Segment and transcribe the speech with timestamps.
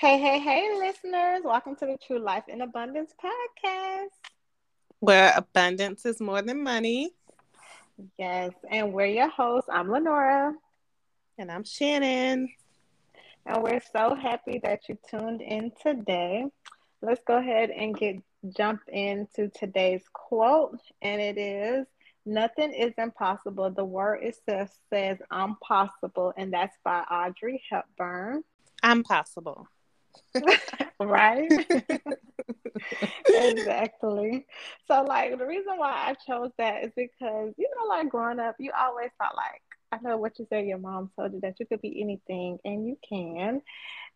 [0.00, 1.42] Hey, hey, hey, listeners.
[1.44, 4.08] Welcome to the True Life in Abundance podcast.
[5.00, 7.10] Where abundance is more than money.
[8.16, 9.68] Yes, and we're your hosts.
[9.70, 10.54] I'm Lenora.
[11.36, 12.48] And I'm Shannon.
[13.44, 16.46] And we're so happy that you tuned in today.
[17.02, 18.22] Let's go ahead and get
[18.56, 20.80] jump into today's quote.
[21.02, 21.86] And it is
[22.24, 23.70] Nothing is impossible.
[23.70, 28.44] The word itself says I'm possible, and that's by Audrey Hepburn.
[28.82, 29.68] I'm possible.
[31.00, 31.50] right?
[33.26, 34.46] exactly.
[34.86, 38.56] So, like, the reason why I chose that is because, you know, like growing up,
[38.58, 41.66] you always thought, like, I know what you said, your mom told you that you
[41.66, 43.60] could be anything and you can.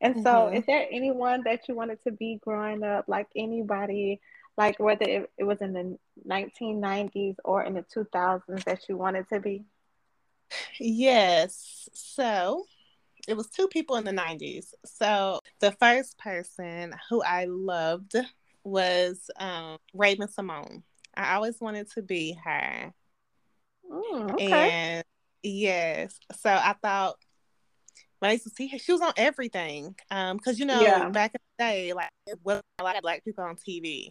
[0.01, 0.57] And so, mm-hmm.
[0.57, 4.21] is there anyone that you wanted to be growing up, like anybody,
[4.57, 5.99] like whether it, it was in the
[6.29, 9.65] 1990s or in the 2000s that you wanted to be?
[10.79, 11.89] Yes.
[11.93, 12.65] So,
[13.27, 14.67] it was two people in the 90s.
[14.85, 18.15] So the first person who I loved
[18.65, 20.83] was um, Raven-Symoné.
[21.17, 22.93] I always wanted to be her.
[23.91, 24.71] Mm, okay.
[24.71, 25.05] And
[25.43, 27.17] yes, so I thought
[28.19, 29.95] when I used to see her, she was on everything.
[30.11, 31.09] Um, because you know, yeah.
[31.11, 34.11] back in the day, like it wasn't a lot of black people on TV.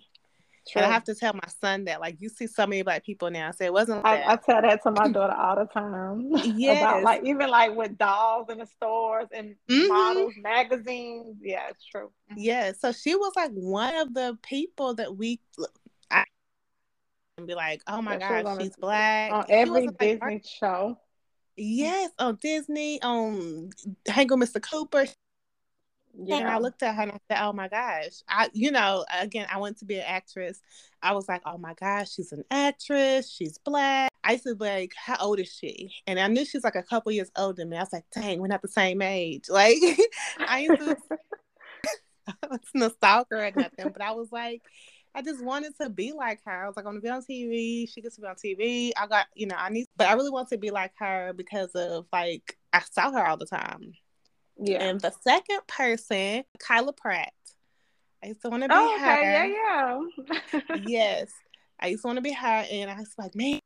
[0.70, 0.82] True.
[0.82, 3.30] And I have to tell my son that, like, you see so many black people
[3.30, 3.52] now.
[3.52, 4.06] So it wasn't.
[4.06, 6.32] I, I, tell that to my daughter all the time.
[6.58, 9.88] Yeah, about like even like with dolls in the stores and mm-hmm.
[9.90, 11.38] models magazines.
[11.42, 12.12] Yeah, it's true.
[12.38, 15.42] Yeah, so she was like one of the people that we.
[16.10, 16.24] I,
[17.38, 19.32] and be like, oh my yeah, gosh, she's black.
[19.34, 20.98] On every Disney like, show.
[21.58, 23.70] Yes, on Disney, on
[24.08, 24.62] Hang on Mr.
[24.62, 25.06] Cooper.
[26.16, 26.38] Yeah.
[26.38, 29.48] And I looked at her and I said, "Oh my gosh!" I, you know, again,
[29.52, 30.62] I went to be an actress.
[31.02, 33.32] I was like, "Oh my gosh, she's an actress.
[33.32, 36.84] She's black." I said, "Like, how old is she?" And I knew she's like a
[36.84, 37.78] couple years older than me.
[37.78, 39.78] I was like, "Dang, we're not the same age." Like,
[40.48, 40.98] I used to,
[42.28, 44.62] I was no stalker or nothing, but I was like,
[45.16, 46.64] I just wanted to be like her.
[46.64, 47.88] I was like, I want to be on TV.
[47.92, 48.92] She gets to be on TV.
[48.98, 51.72] I got, you know, I need, but I really want to be like her because
[51.76, 53.94] of like I saw her all the time.
[54.58, 54.84] Yeah.
[54.84, 57.34] And the second person, Kyla Pratt.
[58.24, 59.18] I used to want to be oh, her.
[59.18, 60.00] Okay, yeah,
[60.54, 60.78] yeah.
[60.88, 61.32] yes.
[61.80, 62.66] I used to want to be her.
[62.72, 63.60] And I was like, man,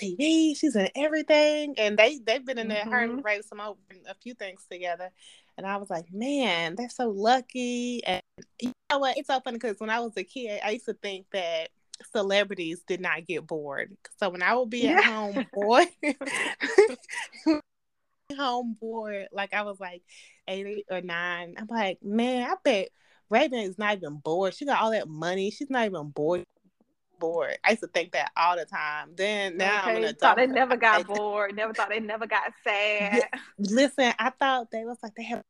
[0.00, 1.74] TV, she's in everything.
[1.78, 2.92] And they, they've been in there, mm-hmm.
[2.92, 3.74] her and Ray some a
[4.22, 5.10] few things together.
[5.58, 8.04] And I was like, man, they're so lucky.
[8.04, 8.22] And
[8.60, 9.18] you know what?
[9.18, 11.70] It's so funny because when I was a kid, I used to think that
[12.10, 13.96] celebrities did not get bored.
[14.18, 15.84] So when I would be at home, boy,
[18.34, 19.28] home bored.
[19.32, 20.02] Like I was like
[20.48, 21.54] eight or nine.
[21.58, 22.88] I'm like, man, I bet
[23.30, 24.54] Raven is not even bored.
[24.54, 25.50] She got all that money.
[25.50, 26.44] She's not even bored.
[27.18, 27.56] Bored.
[27.64, 29.10] I used to think that all the time.
[29.16, 30.20] Then now okay, I'm an adult.
[30.20, 31.54] Thought they never got bored.
[31.54, 33.14] Never thought they never got sad.
[33.32, 33.40] Yeah.
[33.58, 35.42] Listen, I thought they was like they have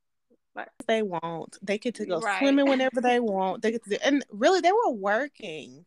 [0.86, 1.58] they want.
[1.62, 2.38] They get to go right.
[2.38, 3.62] swimming whenever they want.
[3.62, 5.86] They get to do, and really they were working.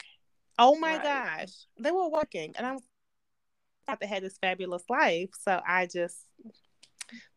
[0.57, 1.03] Oh my right.
[1.03, 2.77] gosh, they were working, and I
[3.85, 5.29] thought they had this fabulous life.
[5.39, 6.17] So I just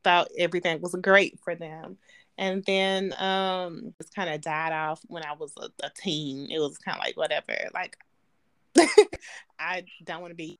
[0.04, 1.98] thought everything was great for them.
[2.36, 6.50] And then um it's kind of died off when I was a, a teen.
[6.50, 7.56] It was kind of like whatever.
[7.74, 7.96] Like
[9.58, 10.58] I don't want to be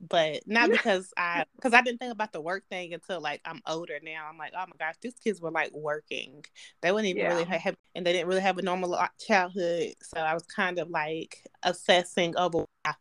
[0.00, 3.60] but not because I because I didn't think about the work thing until like I'm
[3.66, 4.26] older now.
[4.28, 6.44] I'm like, oh my gosh, these kids were like working.
[6.82, 7.28] They wouldn't even yeah.
[7.28, 9.94] really have and they didn't really have a normal childhood.
[10.02, 12.96] So I was kind of like assessing over what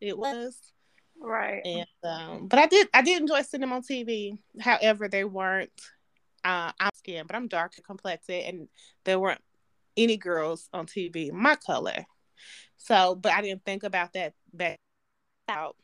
[0.00, 0.73] it was.
[1.20, 1.62] Right.
[1.64, 4.38] And um, but I did I did enjoy seeing them on TV.
[4.60, 5.70] However, they weren't
[6.44, 8.68] uh I'm skin, but I'm dark darker complected and
[9.04, 9.40] there weren't
[9.96, 12.06] any girls on TV my color.
[12.76, 14.78] So, but I didn't think about that back
[15.48, 15.76] out.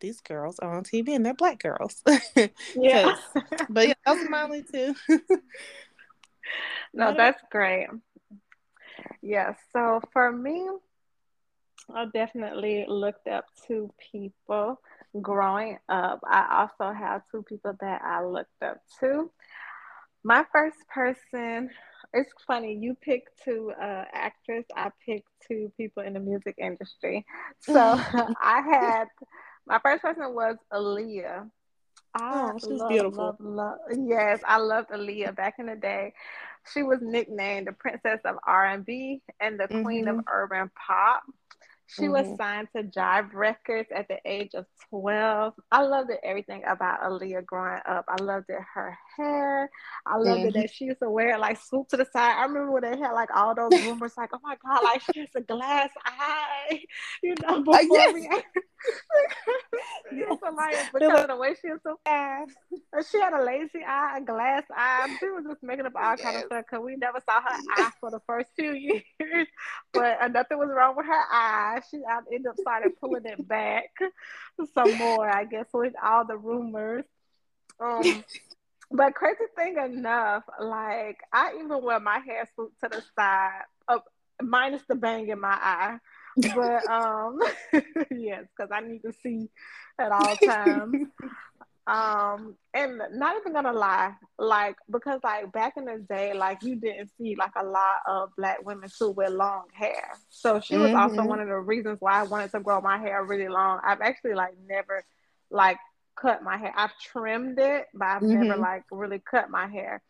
[0.00, 2.02] These girls are on TV and they're black girls.
[2.76, 3.16] yeah.
[3.70, 4.94] but yeah, that's my only two.
[6.92, 7.86] no, that's great.
[9.22, 9.54] Yeah.
[9.72, 10.68] So for me,
[11.92, 14.80] I definitely looked up to people
[15.20, 16.20] growing up.
[16.26, 19.30] I also have two people that I looked up to.
[20.22, 21.68] My first person,
[22.12, 27.24] it's funny, you picked two uh, actors, I picked two people in the music industry.
[27.60, 29.04] So I had,
[29.66, 31.50] my first person was Aaliyah.
[32.16, 33.36] I oh, she's love, beautiful.
[33.40, 36.14] Love, love, yes, I loved Aaliyah back in the day.
[36.72, 39.82] She was nicknamed the princess of R&B and the mm-hmm.
[39.82, 40.28] queen of mm-hmm.
[40.32, 41.22] urban pop
[41.86, 42.12] She mm-hmm.
[42.12, 45.54] was signed to Jive Records at the age of 12.
[45.70, 48.04] I loved it, everything about Aaliyah growing up.
[48.08, 49.70] I loved it, her hair.
[50.06, 50.48] I loved mm-hmm.
[50.48, 52.36] it that she used to wear it like swoop to the side.
[52.38, 55.20] I remember when they had like all those rumors like, oh my God, like she
[55.20, 56.80] has a glass eye,
[57.22, 58.14] you know, before uh, yes.
[58.14, 58.22] we
[60.12, 60.38] yes.
[60.42, 62.52] like, because of the way she was so fast.
[63.10, 65.16] She had a lazy eye, a glass eye.
[65.20, 66.20] She was just making up all yes.
[66.20, 69.48] kind of stuff because we never saw her eye for the first few years.
[69.92, 71.73] But uh, nothing was wrong with her eye.
[71.90, 73.90] She I ended up started pulling it back
[74.74, 77.04] some more, I guess, with all the rumors.
[77.80, 78.24] Um
[78.90, 83.98] but crazy thing enough, like I even wear my hair swooped to the side, uh,
[84.42, 85.98] minus the bang in my eye
[86.36, 87.38] but um
[88.10, 89.48] yes because i need to see
[89.98, 91.06] at all times
[91.86, 96.76] um and not even gonna lie like because like back in the day like you
[96.76, 100.90] didn't see like a lot of black women too with long hair so she was
[100.90, 100.98] mm-hmm.
[100.98, 104.00] also one of the reasons why i wanted to grow my hair really long i've
[104.00, 105.04] actually like never
[105.50, 105.76] like
[106.16, 108.44] cut my hair i've trimmed it but i've mm-hmm.
[108.44, 110.02] never like really cut my hair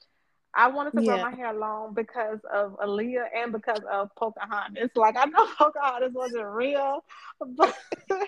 [0.56, 1.14] I wanted to yeah.
[1.14, 4.90] grow my hair long because of Aaliyah and because of Pocahontas.
[4.94, 7.04] Like I know Pocahontas wasn't real,
[7.40, 7.76] but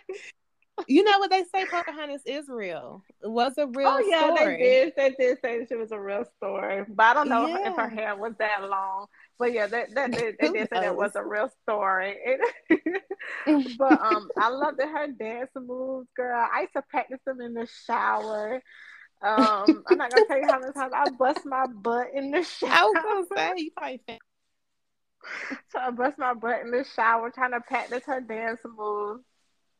[0.86, 3.02] you know what they say Pocahontas is real.
[3.22, 4.56] It was a real Oh yeah, story.
[4.56, 4.92] they did.
[4.96, 6.84] They did say she was a real story.
[6.88, 7.70] But I don't know yeah.
[7.70, 9.06] if her hair was that long.
[9.38, 12.16] But yeah, that, that, they, they did say that was a real story.
[13.78, 16.46] but um I loved her dance moves, girl.
[16.52, 18.62] I used to practice them in the shower.
[19.22, 22.42] Um, I'm not gonna tell you how many times I bust my butt in the
[22.42, 22.70] shower.
[22.72, 24.00] I was gonna say you probably.
[25.70, 29.24] so I bust my butt in the shower trying to practice her dance moves.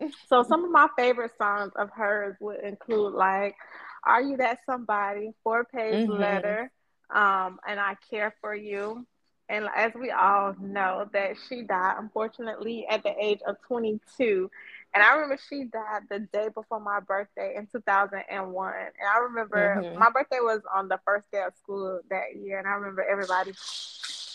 [0.29, 3.57] So some of my favorite songs of hers would include like
[4.05, 6.21] "Are You That Somebody," four page mm-hmm.
[6.21, 6.71] letter,
[7.09, 9.07] um, and "I Care for You."
[9.49, 14.51] And as we all know, that she died unfortunately at the age of 22.
[14.95, 18.75] And I remember she died the day before my birthday in 2001.
[18.75, 19.99] And I remember mm-hmm.
[19.99, 22.59] my birthday was on the first day of school that year.
[22.59, 23.53] And I remember everybody,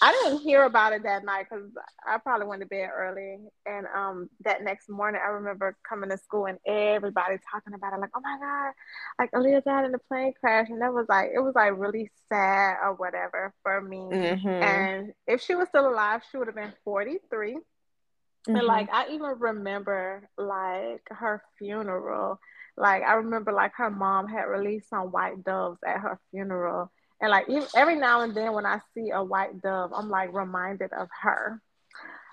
[0.03, 1.69] I didn't hear about it that night because
[2.05, 3.37] I probably went to bed early.
[3.67, 7.99] And um, that next morning, I remember coming to school and everybody talking about it
[7.99, 8.73] like, oh my God,
[9.19, 10.69] like Aaliyah died in a plane crash.
[10.69, 13.97] And that was like, it was like really sad or whatever for me.
[13.97, 14.47] Mm-hmm.
[14.47, 17.53] And if she was still alive, she would have been 43.
[17.53, 18.55] Mm-hmm.
[18.55, 22.39] And like I even remember like her funeral.
[22.75, 26.91] Like I remember like her mom had released some white doves at her funeral.
[27.21, 30.33] And like even, every now and then when I see a white dove, I'm like
[30.33, 31.61] reminded of her.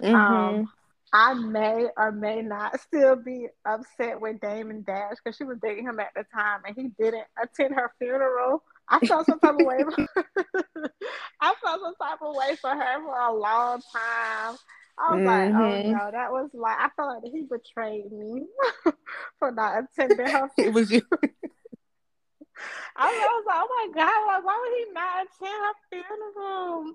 [0.02, 0.14] Mm-hmm.
[0.14, 0.68] Um,
[1.12, 5.84] I may or may not still be upset with Damon Dash because she was dating
[5.84, 8.62] him at the time and he didn't attend her funeral.
[8.88, 9.78] I felt some type of way.
[11.40, 14.56] I felt some type of way for her for a long time.
[15.00, 15.26] I was mm-hmm.
[15.26, 15.92] like, oh mm-hmm.
[15.92, 18.46] no, that was like I felt like he betrayed me
[19.38, 20.48] for not attending her.
[20.48, 20.50] Funeral.
[20.58, 21.02] It was you.
[22.96, 26.94] I was like, oh my god, like why would he not attend her funeral?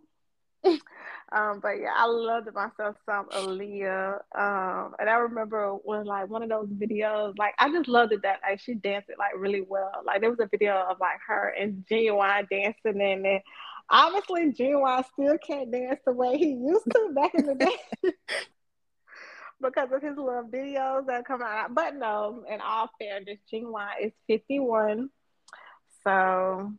[1.31, 4.15] um, but yeah, I loved myself some Aaliyah.
[4.36, 8.21] Um, and I remember when like one of those videos, like I just loved it
[8.24, 10.04] that like she danced it like really well.
[10.06, 13.44] Like there was a video of like her and Ginuwine dancing in it
[13.89, 18.12] obviously Ginuwine still can't dance the way he used to back in the day
[19.62, 21.74] because of his little videos that come out.
[21.74, 25.10] But no, in all fairness, Ginuwine is 51.
[26.05, 26.73] So,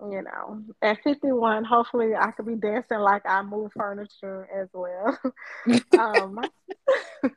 [0.00, 5.18] you know, at 51, hopefully I could be dancing like I move furniture as well.
[5.98, 6.48] um, my,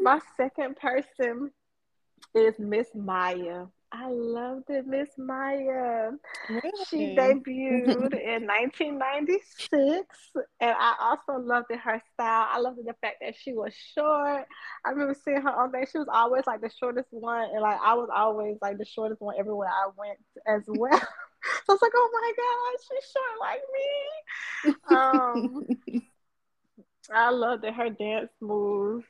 [0.00, 1.50] my second person
[2.34, 3.68] is Miss Mya.
[3.96, 6.10] I loved it, Miss Mya.
[6.48, 6.84] Really?
[6.88, 10.06] She debuted in 1996,
[10.60, 12.48] and I also loved it, her style.
[12.50, 14.46] I loved it, the fact that she was short.
[14.84, 15.86] I remember seeing her on there.
[15.86, 19.20] She was always like the shortest one, and like I was always like the shortest
[19.20, 20.18] one everywhere I went
[20.48, 20.98] as well.
[20.98, 21.06] so
[21.68, 24.74] I was like, oh my god, she's short like me.
[24.90, 25.66] Um,
[27.12, 29.06] I loved it, her dance moves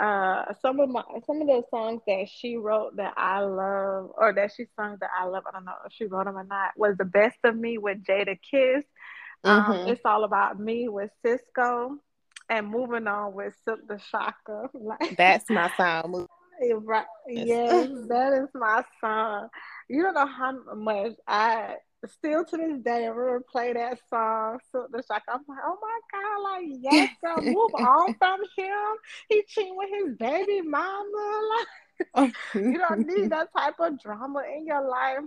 [0.00, 4.32] uh some of my some of those songs that she wrote that I love or
[4.34, 6.72] that she sung that I love, I don't know if she wrote them or not,
[6.76, 8.84] was the best of me with Jada Kiss.
[9.44, 9.88] mm-hmm.
[9.88, 11.96] it's all about me with Sisqó,
[12.48, 14.68] and moving on with Silkk the Shocker.
[14.74, 16.26] Like that's my song.
[16.60, 17.04] Right.
[17.26, 19.48] Yes, that is my song.
[19.88, 21.74] You don't know how much I
[22.08, 25.22] still to this day, I remember play that song, Silkk the Shock.
[25.28, 28.96] I'm like, oh my God, like, yes, girl, move on from him.
[29.28, 31.64] He cheating with his baby mama.
[32.16, 35.22] Like, you don't need that type of drama in your life.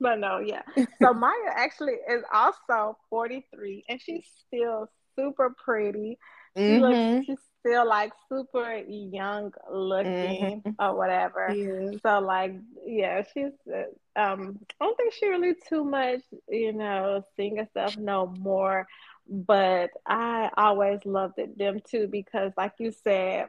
[0.00, 0.62] But no, yeah.
[1.02, 6.18] So Mya actually is also 43 and she's still super pretty.
[6.56, 6.82] She mm-hmm.
[6.82, 10.70] looks she's still like super young looking mm-hmm.
[10.78, 11.52] or whatever.
[11.54, 11.96] Yeah.
[12.02, 12.54] So like
[12.86, 17.96] yeah, she's uh, um I don't think she really too much, you know, singing stuff
[17.96, 18.86] no more.
[19.28, 23.46] But I always loved it them too because like you said,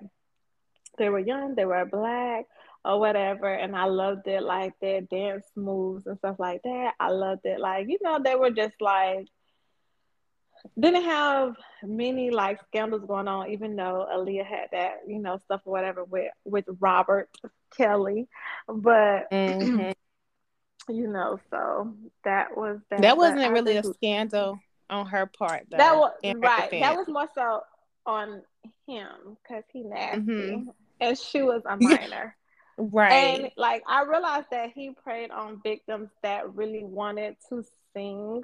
[0.98, 2.46] they were young, they were black
[2.84, 6.94] or whatever, and I loved it like their dance moves and stuff like that.
[7.00, 9.28] I loved it like, you know, they were just like
[10.80, 15.62] didn't have many like scandals going on, even though Aaliyah had that, you know, stuff
[15.66, 17.30] or whatever with with Robert
[17.76, 18.28] Kelly.
[18.68, 19.92] But mm-hmm.
[20.94, 23.02] you know, so that was that.
[23.02, 25.78] That wasn't really a scandal on her part, though.
[25.78, 26.72] That was right.
[26.72, 27.62] That was more so
[28.06, 28.42] on
[28.88, 30.70] him because he nasty, mm-hmm.
[31.00, 32.36] and she was a minor.
[32.78, 33.12] right.
[33.12, 37.64] And like I realized that he preyed on victims that really wanted to
[37.94, 38.44] sing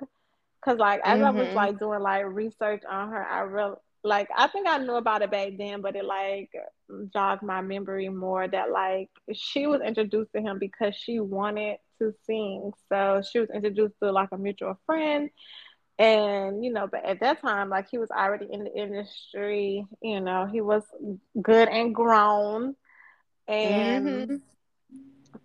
[0.64, 1.26] Cause like as mm-hmm.
[1.26, 1.56] I was mm-hmm.
[1.56, 5.32] like doing like research on her, I real like I think I knew about it
[5.32, 6.52] back then, but it like
[7.14, 12.14] jogged my memory more that like she was introduced to him because she wanted to
[12.26, 12.72] sing.
[12.90, 15.30] So she was introduced to like a mutual friend.
[16.00, 20.22] And you know, but at that time, like he was already in the industry, you
[20.22, 20.84] know, he was
[21.42, 22.76] good and grown.
[23.48, 24.36] And mm-hmm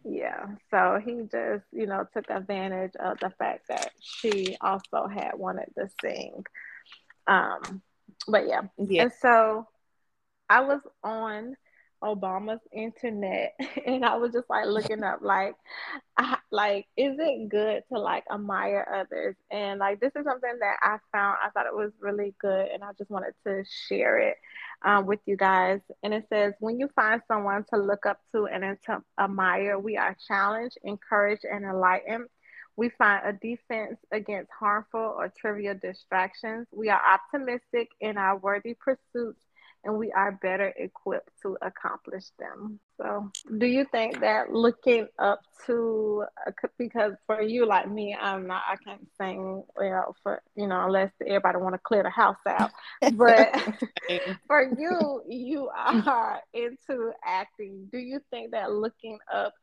[0.05, 5.33] yeah so he just you know took advantage of the fact that she also had
[5.35, 6.45] wanted to sing
[7.27, 7.83] um
[8.29, 9.03] but yeah, yeah.
[9.03, 9.67] and so
[10.49, 11.57] i was on
[12.03, 13.55] Obama's internet.
[13.87, 15.55] And I was just like looking up like
[16.17, 19.37] I, like is it good to like admire others?
[19.51, 22.83] And like this is something that I found I thought it was really good and
[22.85, 24.37] I just wanted to share it
[24.85, 25.81] um, with you guys.
[26.03, 29.97] And it says when you find someone to look up to and to admire we
[29.97, 32.27] are challenged encouraged and enlightened.
[32.77, 36.67] We find a defense against harmful or trivial distractions.
[36.73, 39.41] We are optimistic in our worthy pursuits
[39.85, 42.79] and we are better equipped to accomplish them.
[43.01, 46.25] So, do you think that looking up to
[46.79, 51.11] because for you like me, I'm not I can't sing well for you know unless
[51.21, 52.71] everybody want to clear the house out.
[53.15, 53.55] But
[54.47, 57.89] for you, you are into acting.
[57.91, 59.55] Do you think that looking up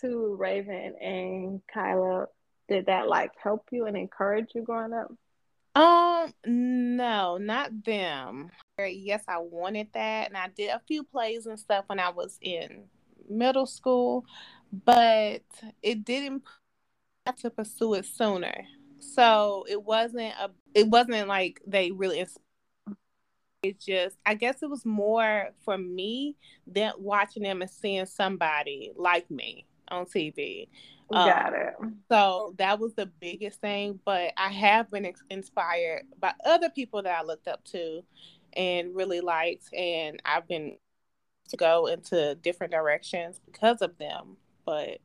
[0.00, 2.26] to Raven and Kyla
[2.68, 5.12] did that like help you and encourage you growing up?
[5.74, 8.50] Um, no, not them.
[8.86, 12.38] Yes, I wanted that, and I did a few plays and stuff when I was
[12.40, 12.84] in
[13.28, 14.24] middle school,
[14.84, 15.42] but
[15.82, 16.42] it didn't
[17.26, 18.66] have to pursue it sooner.
[18.98, 20.50] So it wasn't a.
[20.74, 22.26] It wasn't like they really.
[23.62, 28.92] It's just, I guess it was more for me than watching them and seeing somebody
[28.96, 30.68] like me on TV.
[31.12, 31.74] Got um, it.
[32.10, 34.00] So that was the biggest thing.
[34.04, 38.02] But I have been ex- inspired by other people that I looked up to
[38.54, 40.76] and really liked, and I've been
[41.48, 44.36] to go into different directions because of them.
[44.64, 44.98] But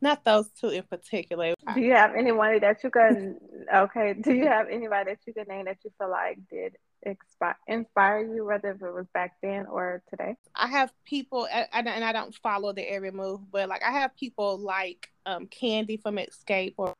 [0.00, 1.54] not those two in particular.
[1.74, 3.38] Do you have anyone that you can?
[3.74, 4.14] okay.
[4.14, 8.34] Do you have anybody that you can name that you feel like did inspire, inspire
[8.34, 10.36] you, whether if it was back then or today?
[10.54, 14.58] I have people, and I don't follow the every move, but like I have people
[14.58, 16.94] like um, Kandi from Escape or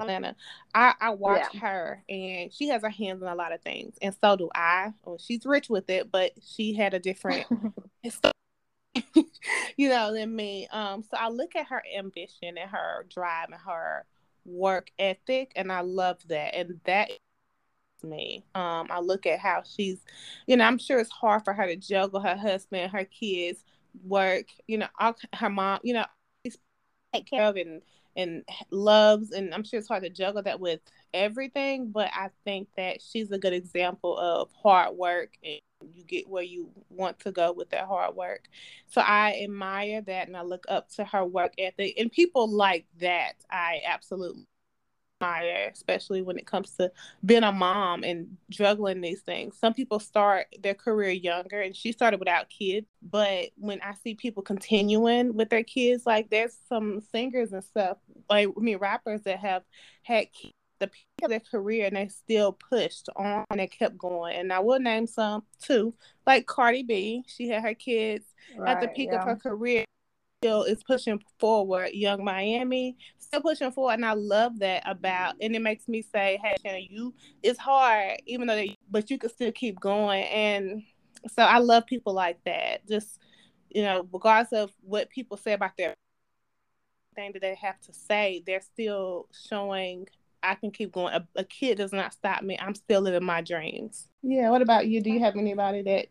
[0.00, 0.34] Atlanta.
[0.74, 1.60] I, I watch yeah.
[1.60, 4.92] her and she has her hands on a lot of things, and so do I.
[5.04, 7.46] Well, she's rich with it, but she had a different.
[9.76, 13.60] you know than me um so i look at her ambition and her drive and
[13.60, 14.04] her
[14.44, 17.10] work ethic and i love that and that
[18.04, 18.44] me.
[18.54, 19.98] Um, I look at how she's,
[20.46, 23.64] you know, I'm sure it's hard for her to juggle her husband, her kids,
[24.04, 26.04] work, you know, all, her mom, you know,
[27.12, 27.82] take care of and
[28.16, 30.80] and loves, and I'm sure it's hard to juggle that with
[31.12, 31.90] everything.
[31.90, 35.60] But I think that she's a good example of hard work and
[35.92, 38.46] you get where you want to go with that hard work.
[38.86, 42.86] So I admire that and I look up to her work ethic and people like
[43.00, 43.34] that.
[43.50, 44.46] I absolutely
[45.20, 46.90] admire especially when it comes to
[47.24, 49.56] being a mom and juggling these things.
[49.58, 52.86] Some people start their career younger, and she started without kids.
[53.02, 57.98] But when I see people continuing with their kids, like there's some singers and stuff,
[58.28, 59.62] like I mean rappers that have
[60.02, 60.28] had
[60.80, 64.36] the peak of their career and they still pushed on and kept going.
[64.36, 65.94] And I will name some too,
[66.26, 67.24] like Cardi B.
[67.26, 68.26] She had her kids
[68.56, 69.20] right, at the peak yeah.
[69.20, 69.84] of her career
[70.42, 71.90] still is pushing forward.
[71.94, 75.36] Yung Miami still pushing forward, and I love that about.
[75.40, 79.18] And it makes me say, "Hey, Shannon, you it's hard, even though they, but you
[79.18, 80.82] can still keep going." And
[81.30, 82.86] so I love people like that.
[82.86, 83.20] Just
[83.70, 85.94] you know, regardless of what people say about their
[87.14, 90.06] thing that they have to say, they're still showing
[90.44, 91.14] I can keep going.
[91.14, 92.58] A, a, kid does not stop me.
[92.60, 94.08] I'm still living my dreams.
[94.22, 94.50] Yeah.
[94.50, 95.00] What about you?
[95.00, 96.06] Do you have anybody that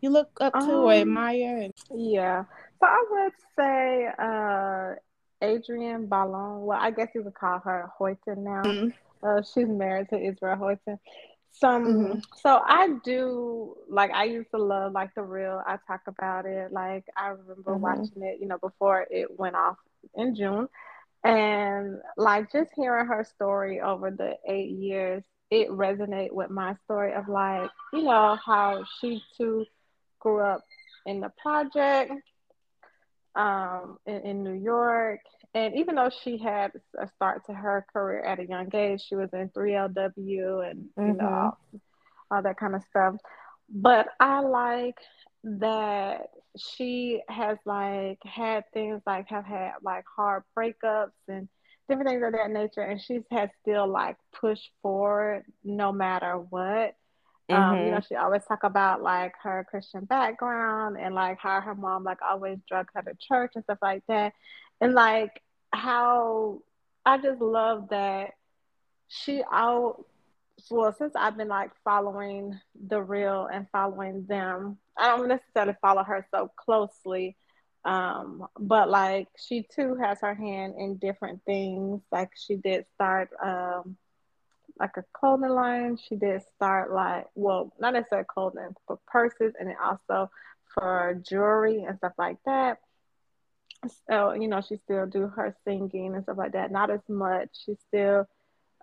[0.00, 1.56] you look up to um, or admire?
[1.62, 2.44] And- yeah.
[2.80, 4.94] So I would say uh,
[5.42, 6.60] Adrienne Bailon.
[6.60, 8.62] Well, I guess you would call her Houghton now.
[8.62, 9.26] Mm-hmm.
[9.26, 10.98] Uh, she's married to Israel Houghton.
[11.56, 12.18] Some mm-hmm.
[12.42, 15.62] so I do like I used to love like the real.
[15.64, 16.72] I talk about it.
[16.72, 17.80] Like I remember mm-hmm.
[17.80, 19.76] watching it, you know, before it went off
[20.16, 20.68] in June.
[21.22, 27.14] And like just hearing her story over the eight years, it resonated with my story
[27.14, 29.64] of like, you know, how she too
[30.18, 30.62] grew up
[31.06, 32.12] in the project
[33.36, 35.20] um, in, in New York.
[35.54, 39.14] And even though she had a start to her career at a young age, she
[39.14, 41.06] was in 3LW and, mm-hmm.
[41.06, 41.24] you know, mm-hmm.
[41.24, 41.58] all,
[42.30, 43.14] all that kind of stuff.
[43.68, 44.98] But I like
[45.44, 51.48] that she has like had things like have had like hard breakups and
[51.88, 56.94] different things of that nature and she's had still like pushed forward no matter what
[57.50, 57.54] mm-hmm.
[57.54, 58.06] um you know mm-hmm.
[58.08, 62.58] she always talk about like her christian background and like how her mom like always
[62.66, 64.32] drug her to church and stuff like that
[64.80, 65.42] and like
[65.74, 66.60] how
[67.04, 68.32] i just love that
[69.08, 70.04] she out
[70.70, 76.02] well, since I've been like following the real and following them, I don't necessarily follow
[76.02, 77.36] her so closely.
[77.84, 82.00] Um, but like she too has her hand in different things.
[82.10, 83.96] Like she did start um
[84.78, 85.98] like a clothing line.
[85.98, 90.30] She did start like well, not necessarily clothing, but purses and then also
[90.72, 92.78] for jewelry and stuff like that.
[94.08, 96.70] So, you know, she still do her singing and stuff like that.
[96.70, 97.48] Not as much.
[97.64, 98.26] She still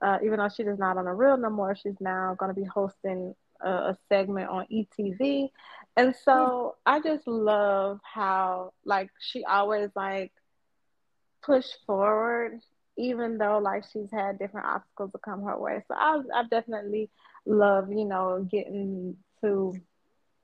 [0.01, 2.59] uh, even though she is not on the real no more, she's now going to
[2.59, 5.49] be hosting a, a, segment on ETV.
[5.95, 10.31] And so I just love how like she always like
[11.43, 12.59] push forward,
[12.97, 15.83] even though like she's had different obstacles to come her way.
[15.87, 17.09] So I I definitely
[17.45, 19.73] love you know getting to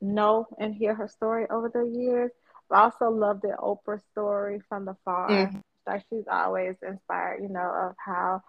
[0.02, 2.32] know and hear her story over the years.
[2.72, 5.30] I also love the Oprah story from the far.
[5.30, 5.62] Mm.
[5.86, 8.42] Like she's always inspired, you know, of how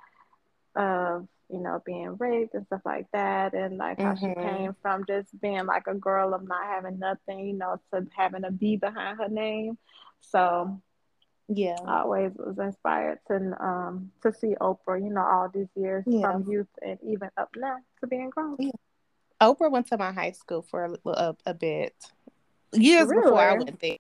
[0.75, 4.29] of you know being raped and stuff like that and like how mm-hmm.
[4.29, 8.07] she came from just being like a girl of not having nothing you know to
[8.17, 9.79] having a b behind her name
[10.21, 10.81] so
[11.49, 16.05] yeah i always was inspired to um to see oprah you know all these years
[16.07, 16.21] yeah.
[16.21, 18.71] from youth and even up now to being grown yeah.
[19.41, 21.95] oprah went to my high school for a, a, a bit
[22.75, 23.23] years really?
[23.23, 23.97] before i went there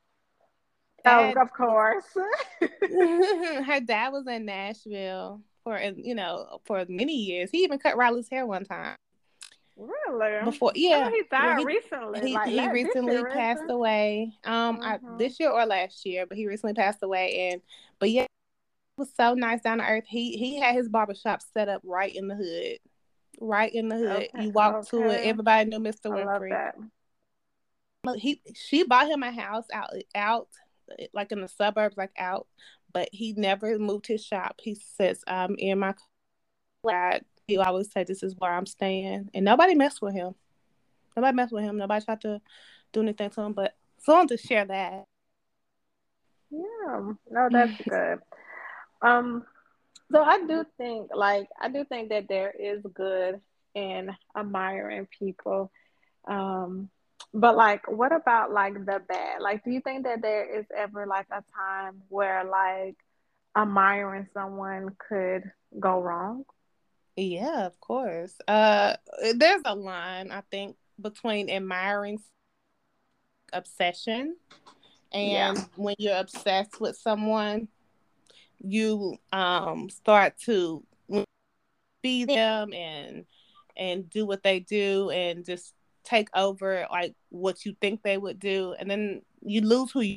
[1.04, 2.04] Oh, of course.
[2.60, 7.50] her dad was in Nashville for you know for many years.
[7.50, 8.96] He even cut Riley's hair one time.
[9.76, 10.44] Really?
[10.44, 12.20] Before, yeah, he died he, recently.
[12.20, 14.32] He, like, he recently passed away.
[14.44, 15.18] Um, mm-hmm.
[15.18, 17.50] this year or last year, but he recently passed away.
[17.52, 17.62] And
[18.00, 18.26] but yeah,
[18.96, 20.04] was so nice down to earth.
[20.08, 22.78] He he had his barbershop set up right in the hood,
[23.40, 24.28] right in the hood.
[24.34, 24.44] Okay.
[24.44, 24.88] You walk okay.
[24.90, 26.10] to it, everybody knew Mr.
[26.10, 26.72] Winfrey.
[28.16, 30.48] He she bought him a house out out
[31.12, 32.46] like in the suburbs, like out
[32.92, 34.60] but he never moved his shop.
[34.62, 35.94] He says, I'm in my
[36.82, 37.24] flat.
[37.46, 39.30] He always said, This is where I'm staying.
[39.34, 40.34] And nobody messed with him.
[41.16, 41.76] Nobody messed with him.
[41.76, 42.40] Nobody tried to
[42.92, 43.52] do anything to him.
[43.52, 45.04] But so I to share that.
[46.50, 48.18] Yeah, no, that's good.
[49.02, 49.44] Um,
[50.10, 53.40] so I do think, like, I do think that there is good
[53.74, 55.70] in admiring people.
[56.26, 56.88] Um,
[57.34, 59.40] but like, what about like the bad?
[59.40, 62.96] Like, do you think that there is ever like a time where like
[63.56, 65.44] admiring someone could
[65.78, 66.44] go wrong?
[67.16, 68.34] Yeah, of course.
[68.46, 68.94] Uh,
[69.34, 72.20] there's a line I think between admiring
[73.52, 74.36] obsession
[75.12, 75.64] and yeah.
[75.76, 77.68] when you're obsessed with someone,
[78.60, 80.84] you um start to
[82.02, 83.24] be them and
[83.76, 85.74] and do what they do and just
[86.08, 90.16] take over like what you think they would do, and then you lose who you.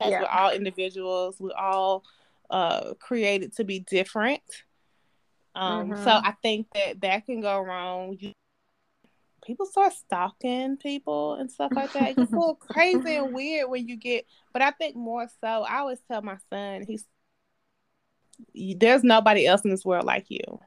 [0.00, 0.22] Yeah.
[0.22, 1.36] We're all individuals.
[1.38, 2.04] We're all
[2.48, 4.40] uh, created to be different.
[5.54, 6.04] Um, mm-hmm.
[6.04, 8.16] So I think that that can go wrong.
[8.18, 8.32] You,
[9.44, 12.14] people start stalking people and stuff like that.
[12.16, 14.24] It's a crazy and weird when you get.
[14.54, 15.46] But I think more so.
[15.46, 17.04] I always tell my son, he's
[18.54, 20.60] there's nobody else in this world like you.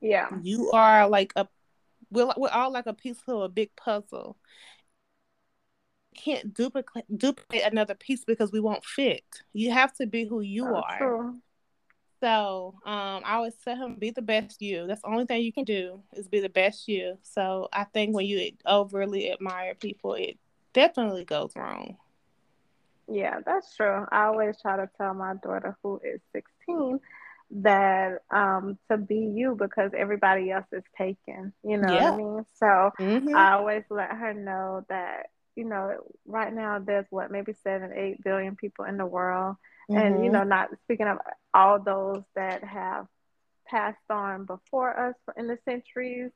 [0.00, 1.46] Yeah, you are like a
[2.12, 4.36] we're, we're all like a piece of a big puzzle.
[6.14, 9.24] Can't duplicate duplicate another piece because we won't fit.
[9.54, 10.98] You have to be who you That's are.
[10.98, 11.36] True.
[12.20, 14.86] So um, I always tell him, be the best you.
[14.86, 17.18] That's the only thing you can do is be the best you.
[17.22, 20.38] So I think when you overly admire people, it
[20.72, 21.96] definitely goes wrong.
[23.08, 24.06] Yeah, that's true.
[24.12, 27.00] I always try to tell my daughter, who is 16,
[27.54, 32.10] that um to be you because everybody else is taken you know yeah.
[32.10, 33.36] what i mean so mm-hmm.
[33.36, 38.22] i always let her know that you know right now there's what maybe seven eight
[38.24, 39.56] billion people in the world
[39.90, 40.00] mm-hmm.
[40.00, 40.32] and you mm-hmm.
[40.32, 41.18] know not speaking of
[41.52, 43.06] all those that have
[43.66, 46.30] passed on before us in the centuries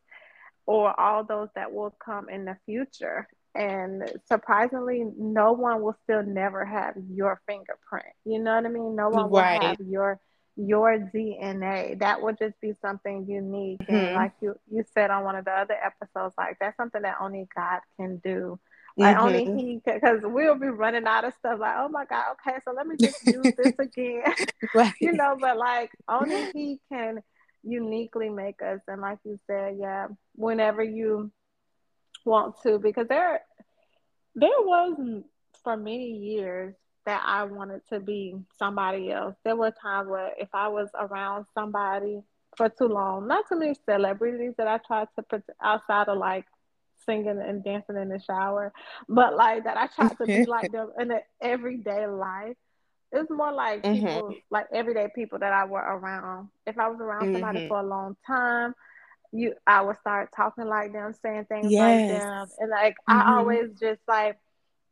[0.66, 6.22] or all those that will come in the future and surprisingly no one will still
[6.22, 10.20] never have your fingerprint you know what i mean no one will have your
[10.56, 13.94] your dna that would just be something unique mm-hmm.
[13.94, 17.16] and like you you said on one of the other episodes like that's something that
[17.20, 18.58] only god can do
[18.96, 19.26] like mm-hmm.
[19.26, 22.72] only he because we'll be running out of stuff like oh my god okay so
[22.72, 24.22] let me just use this again
[24.74, 24.94] right.
[25.00, 27.22] you know but like only he can
[27.62, 31.30] uniquely make us and like you said yeah whenever you
[32.24, 33.40] want to because there
[34.34, 35.22] there was
[35.62, 36.74] for many years
[37.06, 39.36] that I wanted to be somebody else.
[39.44, 42.20] There were times where if I was around somebody
[42.56, 46.44] for too long, not too many celebrities that I tried to put outside of like
[47.06, 48.72] singing and dancing in the shower,
[49.08, 52.56] but like that I tried to be like them in the everyday life.
[53.12, 54.04] It's more like mm-hmm.
[54.04, 56.48] people, like everyday people that I were around.
[56.66, 57.34] If I was around mm-hmm.
[57.34, 58.74] somebody for a long time,
[59.32, 62.10] you I would start talking like them, saying things yes.
[62.10, 62.48] like them.
[62.58, 63.18] And like mm-hmm.
[63.20, 64.38] I always just like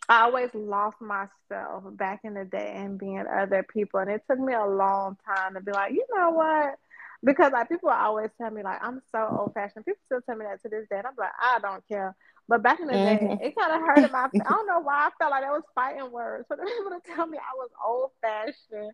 [0.08, 4.00] I always lost myself back in the day and being other people.
[4.00, 6.76] And it took me a long time to be like, you know what?
[7.22, 9.86] Because like people always tell me like I'm so old fashioned.
[9.86, 10.98] People still tell me that to this day.
[10.98, 12.14] And I'm like, I don't care.
[12.48, 13.26] But back in the mm-hmm.
[13.26, 14.24] day, it kind of hurted my.
[14.34, 17.14] I don't know why I felt like that was fighting words for the people to
[17.14, 18.92] tell me I was old fashioned.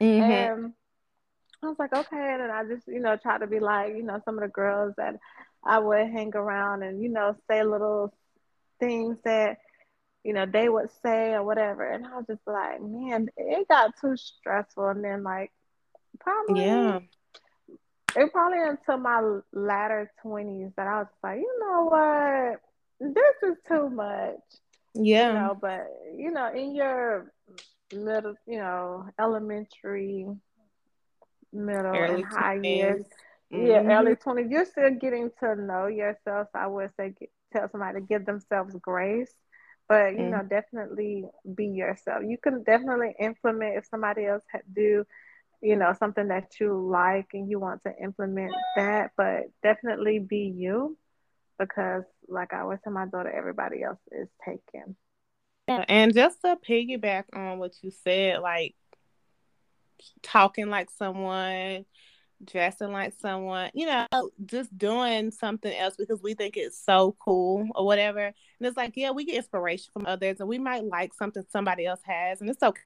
[0.00, 0.30] Mm-hmm.
[0.30, 0.72] And
[1.62, 2.32] I was like, okay.
[2.32, 4.48] And then I just, you know, try to be like, you know, some of the
[4.48, 5.16] girls that
[5.64, 8.12] I would hang around and, you know, say little
[8.80, 9.58] things that,
[10.28, 11.90] you know, they would say or whatever.
[11.90, 14.88] And I was just like, man, it got too stressful.
[14.88, 15.50] And then, like,
[16.20, 17.00] probably, yeah,
[18.14, 22.60] it probably until my latter 20s that I was like, you know what?
[23.14, 24.36] This is too much.
[24.94, 25.28] Yeah.
[25.28, 27.32] You know, but, you know, in your
[27.94, 30.26] middle, you know, elementary,
[31.54, 32.64] middle early and high 20s.
[32.76, 33.06] years.
[33.50, 33.66] Mm-hmm.
[33.66, 34.50] Yeah, early 20s.
[34.50, 36.48] You're still getting to know yourself.
[36.54, 39.32] I would say get, tell somebody to give themselves grace,
[39.88, 40.30] but you mm-hmm.
[40.30, 41.24] know, definitely
[41.54, 42.22] be yourself.
[42.26, 45.04] You can definitely implement if somebody else do,
[45.62, 50.52] you know, something that you like and you want to implement that, but definitely be
[50.54, 50.96] you
[51.58, 54.94] because, like I always tell my daughter, everybody else is taken.
[55.66, 58.74] Yeah, and just to piggyback on what you said, like
[60.22, 61.84] talking like someone,
[62.44, 64.06] dressing like someone, you know,
[64.46, 68.26] just doing something else because we think it's so cool or whatever.
[68.26, 71.86] And it's like, yeah, we get inspiration from others and we might like something somebody
[71.86, 72.80] else has and it's okay.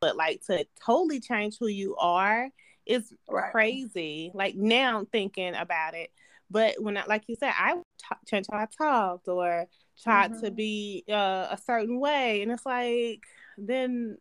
[0.00, 2.48] But like to totally change who you are
[2.86, 3.50] is right.
[3.50, 4.30] crazy.
[4.32, 6.10] Like now I'm thinking about it.
[6.50, 9.66] But when I, like you said, I t- change how I talked or
[10.02, 10.44] tried mm-hmm.
[10.44, 12.42] to be uh, a certain way.
[12.42, 13.24] And it's like,
[13.58, 14.16] then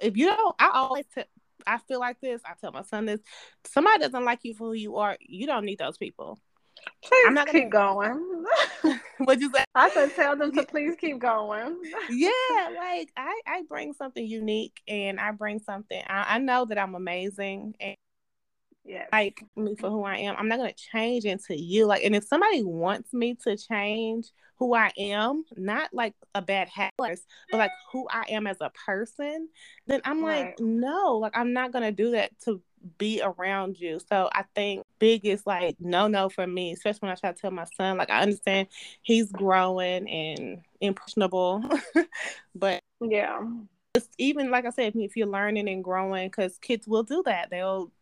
[0.00, 1.24] if you don't, I always t-
[1.66, 2.40] I feel like this.
[2.44, 3.20] I tell my son this:
[3.64, 5.16] somebody doesn't like you for who you are.
[5.20, 6.38] You don't need those people.
[7.02, 7.94] Please I'm not keep gonna...
[7.94, 8.44] going.
[9.18, 9.64] what you say?
[9.74, 11.80] I said, tell them to please keep going.
[12.10, 12.30] yeah,
[12.76, 16.02] like I, I bring something unique, and I bring something.
[16.06, 17.96] I, I know that I'm amazing, and
[18.84, 20.34] yeah, like me for who I am.
[20.36, 21.86] I'm not gonna change into you.
[21.86, 26.68] Like, and if somebody wants me to change who I am, not like a bad
[26.68, 27.18] habit, but
[27.52, 29.48] like who I am as a person,
[29.86, 30.46] then I'm right.
[30.46, 32.60] like, no, like I'm not gonna do that to
[32.98, 34.00] be around you.
[34.08, 37.50] So I think biggest like no no for me, especially when I try to tell
[37.50, 37.96] my son.
[37.98, 38.68] Like I understand
[39.02, 41.64] he's growing and impressionable,
[42.54, 43.40] but yeah.
[43.94, 47.50] It's even like I said, if you're learning and growing, because kids will do that.
[47.50, 47.92] They'll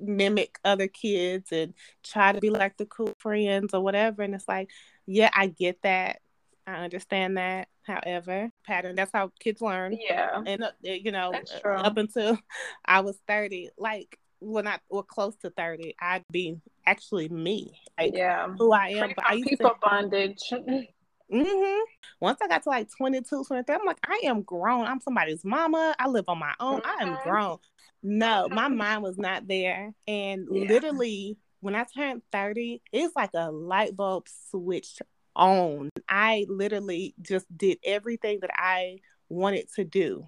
[0.00, 4.22] mimic other kids and try to be like the cool friends or whatever.
[4.22, 4.70] And it's like,
[5.06, 6.20] yeah, I get that.
[6.66, 7.68] I understand that.
[7.82, 9.96] However, pattern, that's how kids learn.
[10.00, 10.42] Yeah.
[10.44, 11.32] And, uh, you know,
[11.64, 12.36] up until
[12.84, 17.80] I was 30, like when I were close to 30, I'd be actually me.
[17.98, 18.48] Like yeah.
[18.58, 19.12] who I am.
[19.14, 20.52] but I used people to, bondage.
[21.32, 21.80] Mm-hmm.
[22.20, 24.86] Once I got to like 22, 23, I'm like, I am grown.
[24.86, 25.94] I'm somebody's mama.
[25.98, 26.80] I live on my own.
[26.80, 26.88] Mm-hmm.
[26.88, 27.58] I am grown.
[28.06, 29.92] No, my mind was not there.
[30.06, 30.68] And yeah.
[30.68, 35.02] literally, when I turned 30, it's like a light bulb switched
[35.34, 35.90] on.
[36.08, 40.24] I literally just did everything that I wanted to do.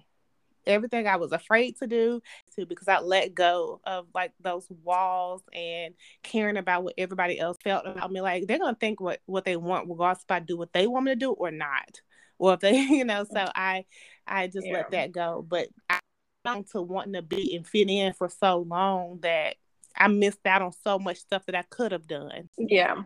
[0.67, 2.21] Everything I was afraid to do
[2.53, 7.57] too, because I let go of like those walls and caring about what everybody else
[7.63, 8.19] felt about me.
[8.19, 11.05] Like they're gonna think what what they want, regardless if I do what they want
[11.05, 12.01] me to do or not,
[12.37, 13.23] or if they, you know.
[13.23, 13.85] So I
[14.27, 14.73] I just yeah.
[14.73, 15.43] let that go.
[15.47, 15.99] But I
[16.45, 19.55] to wanting to be and fit in for so long that
[19.95, 22.49] I missed out on so much stuff that I could have done.
[22.57, 23.03] Yeah.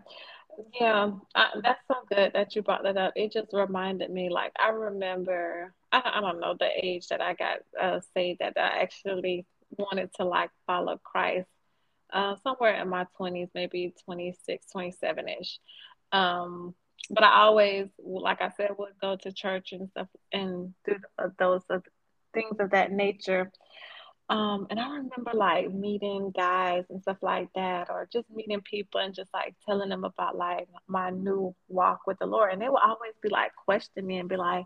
[0.79, 3.13] Yeah, I, that's so good that you brought that up.
[3.15, 7.33] It just reminded me, like, I remember, I, I don't know the age that I
[7.33, 9.47] got uh, saved that I actually
[9.79, 11.47] wanted to like follow Christ.
[12.11, 15.59] Uh, somewhere in my 20s, maybe 26, 27 ish.
[16.11, 16.75] Um,
[17.09, 20.97] but I always, like I said, would go to church and stuff and do
[21.39, 21.79] those uh,
[22.33, 23.51] things of that nature.
[24.29, 29.01] Um, and I remember like meeting guys and stuff like that, or just meeting people
[29.01, 32.51] and just like telling them about like my new walk with the Lord.
[32.53, 34.65] And they would always be like questioning me and be like,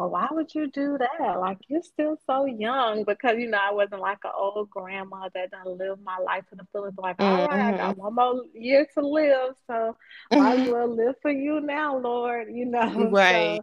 [0.00, 1.38] well, why would you do that?
[1.38, 5.50] Like you're still so young because you know I wasn't like an old grandma that
[5.50, 6.98] done lived my life to the fullest.
[6.98, 7.40] Like, mm-hmm.
[7.40, 8.00] all right, I got mm-hmm.
[8.00, 9.96] one more year to live, so
[10.32, 10.46] mm-hmm.
[10.46, 10.92] as mm-hmm.
[10.92, 12.48] live for you now, Lord.
[12.50, 13.58] You know, right?
[13.58, 13.62] So,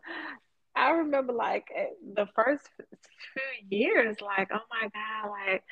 [0.77, 5.63] I remember like eh, the first few years, like, oh my God, like,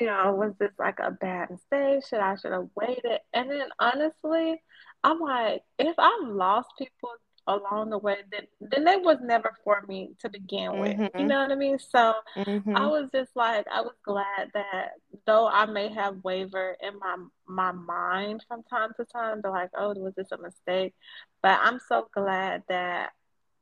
[0.00, 2.04] you know, was this like a bad mistake?
[2.08, 3.20] Should I should have waited?
[3.32, 4.60] And then honestly,
[5.04, 7.10] I'm like, if I've lost people
[7.48, 10.96] along the way, then then they was never for me to begin with.
[10.96, 11.18] Mm-hmm.
[11.18, 11.78] You know what I mean?
[11.78, 12.76] So mm-hmm.
[12.76, 14.90] I was just like, I was glad that
[15.26, 19.70] though I may have wavered in my my mind from time to time, to like,
[19.76, 20.94] oh, was this a mistake?
[21.42, 23.10] But I'm so glad that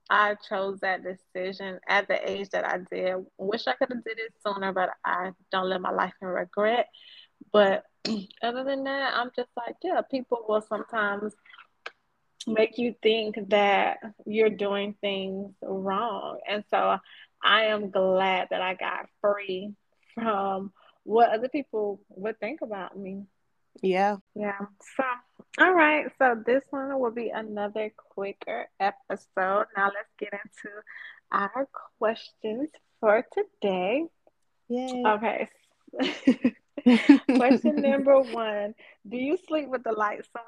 [0.09, 3.17] I chose that decision at the age that I did.
[3.39, 6.89] Wish I could have did it sooner, but I don't live my life in regret.
[7.53, 7.85] But
[8.43, 11.35] other than that, I'm just like, yeah, people will sometimes
[12.47, 16.39] make you think that you're doing things wrong.
[16.49, 16.99] And so
[17.43, 19.75] I am glad that I got free
[20.15, 23.25] from what other people would think about me.
[23.83, 24.17] Yeah.
[24.35, 24.59] Yeah.
[24.97, 25.05] So,
[25.59, 26.07] all right.
[26.19, 29.67] So, this one will be another quicker episode.
[29.77, 30.75] Now, let's get into
[31.33, 34.05] our questions for today.
[34.69, 35.05] Yay.
[35.07, 35.49] Okay.
[37.37, 38.75] Question number one
[39.09, 40.43] Do you sleep with the lights on?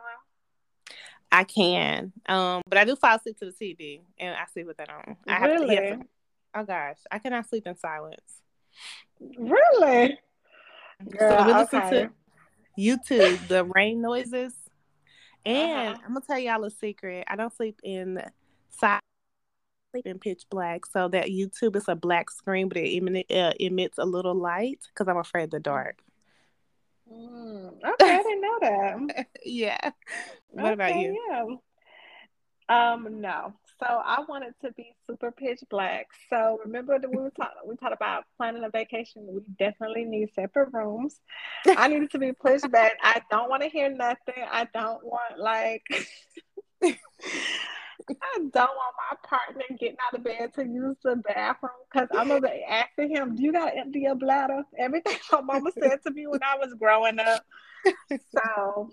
[1.30, 4.78] I can, um, but I do fall asleep to the TV, and I sleep with
[4.78, 5.16] that on.
[5.26, 5.76] I have really?
[5.76, 5.96] to, yeah,
[6.54, 8.40] oh gosh, I cannot sleep in silence.
[9.20, 10.18] Really?
[11.10, 11.90] Girl, so we listen okay.
[12.06, 12.10] to
[12.78, 14.54] YouTube, the rain noises.
[15.44, 16.02] And uh-huh.
[16.04, 17.24] I'm gonna tell y'all a secret.
[17.28, 18.22] I don't sleep in
[18.70, 19.02] silence,
[19.92, 20.86] sleep in pitch black.
[20.86, 24.80] So that YouTube is a black screen, but it emit, uh, emits a little light
[24.92, 26.02] because I'm afraid of the dark.
[27.12, 29.26] Mm, okay, I didn't know that.
[29.44, 29.90] yeah.
[30.50, 31.18] What okay, about you?
[31.30, 31.44] Yeah.
[32.68, 33.54] Um, no.
[33.80, 36.08] So I wanted to be super pitch black.
[36.30, 39.26] So remember that we were talking we talked about planning a vacation.
[39.28, 41.20] We definitely need separate rooms.
[41.66, 42.92] I needed to be pushed back.
[43.02, 44.42] I don't want to hear nothing.
[44.50, 45.84] I don't want like
[48.10, 52.28] I don't want my partner getting out of bed to use the bathroom because I'm
[52.28, 56.02] gonna be asking him, "Do you got to empty your bladder?" Everything my mama said
[56.06, 57.44] to me when I was growing up.
[58.34, 58.90] So,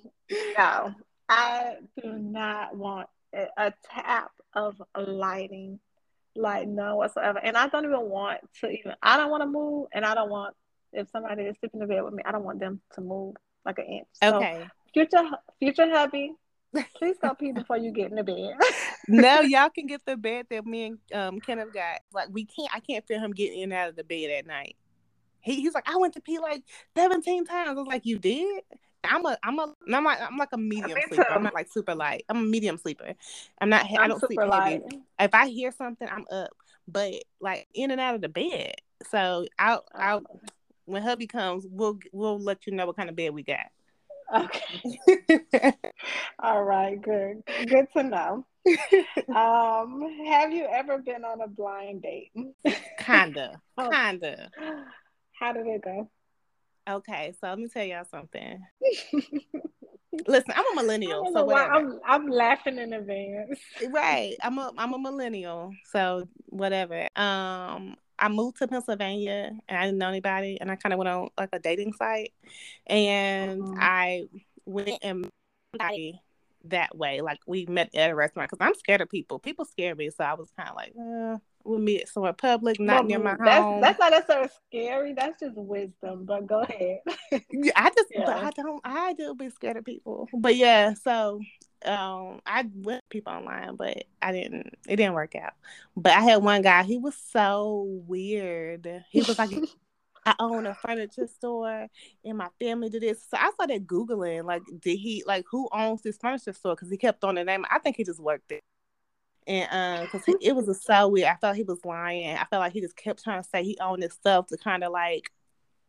[0.57, 0.93] no,
[1.29, 3.07] I do not want
[3.57, 5.79] a, tap of lighting,
[6.35, 7.39] like no whatsoever.
[7.39, 8.93] And I don't even want to even.
[9.01, 10.55] I don't want to move, and I don't want
[10.93, 12.23] if somebody is sleeping in bed with me.
[12.25, 14.07] I don't want them to move like an inch.
[14.23, 14.61] Okay.
[14.61, 16.33] So, future future hubby,
[16.97, 18.55] please go pee before you get in the bed.
[19.07, 22.01] no, y'all can get the bed that me and um Kenneth got.
[22.13, 22.69] Like we can't.
[22.73, 24.75] I can't feel him getting in and out of the bed at night.
[25.41, 26.63] He, he's like, I went to pee like
[26.97, 27.69] 17 times.
[27.69, 28.63] I was like, you did?
[29.09, 31.25] I'm a I'm a I'm like I'm like a medium sleeper.
[31.29, 32.25] I'm not like super light.
[32.29, 33.13] I'm a medium sleeper.
[33.59, 34.81] I'm not I'm I do not sleep light.
[34.83, 35.03] heavy.
[35.19, 36.51] If I hear something, I'm up.
[36.87, 38.75] But like in and out of the bed.
[39.09, 40.39] So I'll I'll oh.
[40.85, 43.67] when hubby comes, we'll we'll let you know what kind of bed we got.
[44.33, 45.73] Okay.
[46.39, 47.43] All right, good.
[47.67, 48.45] Good to know.
[49.35, 52.31] um, have you ever been on a blind date?
[52.99, 53.61] kinda.
[53.77, 53.89] Oh.
[53.91, 54.49] Kinda.
[55.37, 56.09] How did it go?
[56.87, 58.59] Okay, so let me tell y'all something.
[60.27, 61.73] Listen, I'm a millennial, so whatever.
[61.73, 63.59] I'm, I'm laughing in advance.
[63.89, 67.07] Right, I'm a I'm a millennial, so whatever.
[67.15, 71.09] Um, I moved to Pennsylvania and I didn't know anybody, and I kind of went
[71.09, 72.33] on like a dating site,
[72.87, 73.79] and mm-hmm.
[73.79, 74.23] I
[74.65, 75.27] went and
[75.77, 75.91] met
[76.65, 77.21] that way.
[77.21, 79.39] Like we met at a restaurant because I'm scared of people.
[79.39, 83.05] People scare me, so I was kind of like, uh, we'll meet somewhere public, not
[83.05, 83.81] near my that's, home.
[83.81, 85.13] That's not necessarily scary.
[85.13, 86.25] That's just wisdom.
[86.25, 86.99] But go ahead.
[87.51, 88.29] yeah, I just, yeah.
[88.29, 90.29] I don't, I do be scared of people.
[90.33, 91.41] But yeah, so
[91.85, 94.75] um, I went people online, but I didn't.
[94.87, 95.53] It didn't work out.
[95.97, 96.83] But I had one guy.
[96.83, 99.03] He was so weird.
[99.09, 99.51] He was like.
[100.27, 101.85] I own a furniture store
[102.23, 103.23] and my family did this.
[103.29, 106.73] So I started Googling, like, did he, like, who owns this furniture store?
[106.73, 107.63] Because he kept on the name.
[107.69, 108.63] I think he just worked it
[109.47, 111.27] and um, because it was a so weird.
[111.27, 112.35] I felt he was lying.
[112.35, 114.83] I felt like he just kept trying to say he owned his stuff to kind
[114.83, 115.31] of like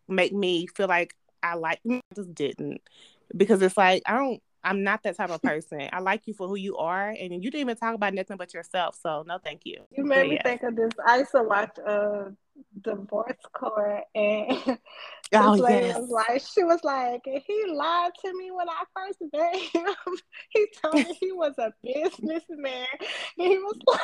[0.09, 1.81] make me feel like I like.
[1.89, 2.81] I just didn't
[3.37, 4.43] because it's like I don't.
[4.63, 5.89] I'm not that type of person.
[5.93, 8.53] I like you for who you are, and you didn't even talk about nothing but
[8.53, 8.99] yourself.
[9.01, 9.79] So no, thank you.
[9.91, 10.43] You made me yeah.
[10.43, 10.93] think of this.
[11.07, 12.31] I used to watch uh
[12.83, 14.51] divorce court and
[15.35, 15.99] oh, yes.
[15.99, 20.17] was like she was like he lied to me when I first met him.
[20.51, 22.87] he told me he was a businessman.
[23.39, 24.01] And he was like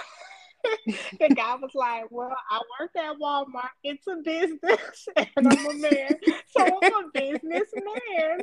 [0.87, 3.71] the guy was like, Well, I work at Walmart.
[3.83, 6.15] It's a business and I'm a man.
[6.57, 8.41] So I'm a businessman.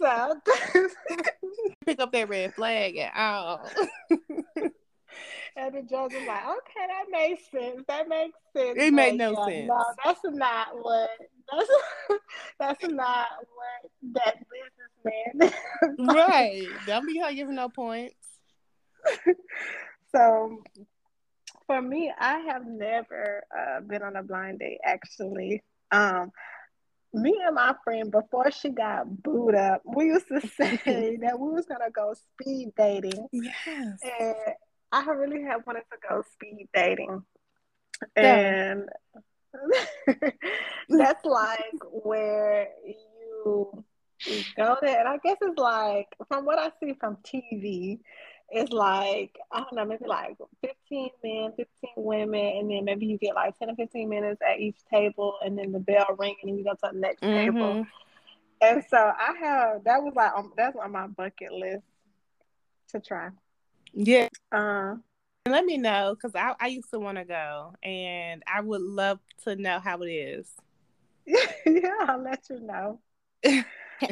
[0.00, 0.34] So
[1.86, 3.68] pick up that red flag at all.
[5.56, 7.84] And the judge was like, okay, that makes sense.
[7.88, 8.76] That makes sense.
[8.76, 9.68] It made no yeah, sense.
[9.68, 11.10] No, that's not what
[11.50, 11.70] that's
[12.60, 13.26] that's not
[13.56, 14.36] what that
[15.02, 15.52] businessman.
[16.14, 16.66] right.
[16.86, 18.14] Don't be giving no points.
[20.14, 20.62] so
[21.66, 25.62] for me, I have never uh, been on a blind date actually.
[25.90, 26.30] Um,
[27.14, 31.50] me and my friend before she got booed up, we used to say that we
[31.50, 33.28] was gonna go speed dating.
[33.32, 33.98] Yes.
[34.20, 34.34] And
[34.92, 37.22] I really have wanted to go speed dating.
[38.16, 38.88] And
[40.88, 43.84] that's like where you,
[44.26, 45.00] you go there.
[45.00, 47.98] And I guess it's like, from what I see from TV,
[48.50, 53.18] it's like, I don't know, maybe like 15 men, 15 women, and then maybe you
[53.18, 56.50] get like 10 or 15 minutes at each table, and then the bell ring, and
[56.50, 57.56] then you go to the next mm-hmm.
[57.56, 57.86] table.
[58.60, 61.84] And so I have, that was like, um, that's on my bucket list
[62.90, 63.28] to try.
[64.00, 64.28] Yeah.
[64.52, 64.94] Uh,
[65.48, 69.18] let me know because I, I used to want to go and I would love
[69.42, 70.48] to know how it is.
[71.26, 73.00] yeah, I'll let you know.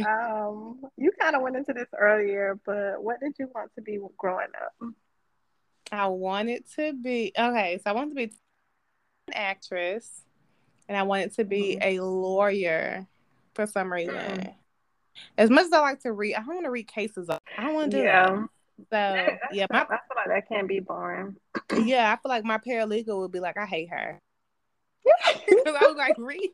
[0.07, 4.01] um, you kind of went into this earlier, but what did you want to be
[4.19, 4.93] growing up?
[5.93, 10.23] I wanted to be okay, so I wanted to be an actress
[10.89, 12.01] and I wanted to be mm-hmm.
[12.01, 13.07] a lawyer
[13.55, 14.17] for some reason.
[14.17, 14.51] Mm-hmm.
[15.39, 17.31] As much as I like to read, I don't want to read cases.
[17.31, 18.31] I want to do yeah.
[18.31, 18.49] that.
[18.79, 21.37] So yeah, my, I feel like that can be boring.
[21.85, 24.21] Yeah, I feel like my paralegal would be like, I hate her.
[25.49, 26.51] Because I was like, read,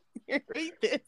[0.55, 1.01] read this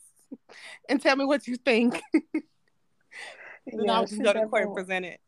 [0.89, 2.01] and tell me what you think.
[2.13, 5.19] and yeah, I'll just go to court and present it.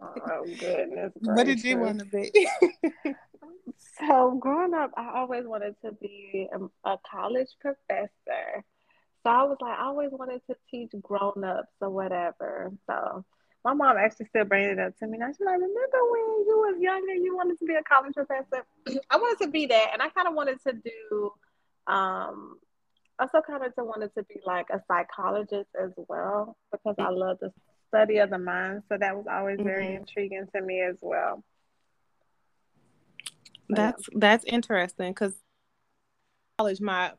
[0.00, 1.12] oh goodness!
[1.20, 2.48] What did you want to be?
[4.08, 8.64] so growing up, I always wanted to be a, a college professor.
[9.24, 12.72] So I was like, I always wanted to teach grown ups or whatever.
[12.86, 13.24] So
[13.68, 15.18] my mom actually still brings it up to me.
[15.18, 18.64] Now she's like, remember when you was younger, you wanted to be a college professor?
[19.10, 21.32] I wanted to be that, and I kind of wanted to do.
[21.86, 22.58] Um,
[23.18, 27.52] also kind of wanted to be like a psychologist as well because I love the
[27.88, 28.84] study of the mind.
[28.88, 29.96] So that was always very mm-hmm.
[29.96, 31.42] intriguing to me as well.
[33.68, 35.34] That's that's interesting because
[36.58, 37.12] college my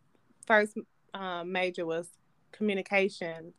[0.48, 0.74] first
[1.14, 2.08] um, major was
[2.52, 3.54] communications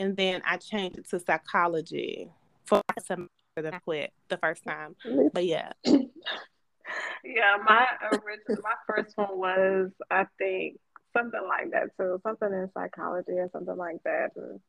[0.00, 2.30] and then I changed it to psychology
[2.64, 4.96] for semester that I quit the first time.
[5.34, 5.72] But yeah.
[5.84, 10.80] yeah, my original my first one was I think
[11.12, 14.30] something like that too, something in psychology or something like that.
[14.36, 14.60] And,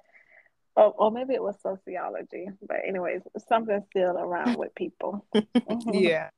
[0.76, 5.26] or, or maybe it was sociology, but anyways, something still around with people.
[5.36, 5.94] Mm-hmm.
[5.94, 6.30] Yeah.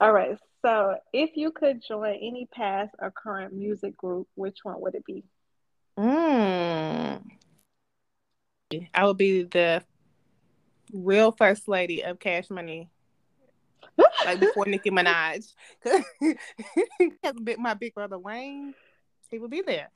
[0.00, 0.38] All right.
[0.62, 5.04] So, if you could join any past or current music group, which one would it
[5.04, 5.24] be?
[5.98, 7.22] Mm.
[8.94, 9.82] I would be the
[10.92, 12.90] real first lady of Cash Money.
[14.24, 15.54] like before Nicki Minaj.
[17.58, 18.74] My big brother Wayne,
[19.30, 19.90] he would be there.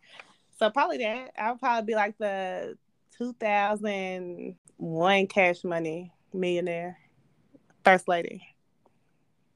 [0.59, 1.33] So probably that.
[1.39, 2.77] I would probably be like the
[3.19, 6.99] 2001 Cash Money millionaire,
[7.85, 8.43] first lady.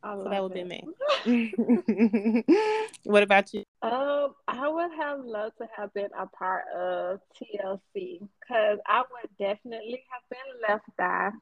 [0.02, 0.68] so that would it.
[0.68, 0.84] be
[1.26, 2.44] me.
[3.04, 3.64] what about you?
[3.82, 4.13] Um,
[4.54, 10.04] I would have loved to have been a part of TLC because I would definitely
[10.10, 11.32] have been left out